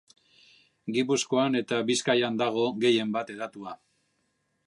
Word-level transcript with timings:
Gipuzkoan 0.95 1.57
eta 1.59 1.79
Bizkaian 1.91 2.41
dago 2.41 2.65
gehienbat 2.87 3.33
hedatua. 3.35 3.77